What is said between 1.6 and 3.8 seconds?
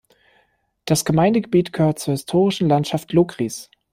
gehört zur historischen Landschaft Lokris.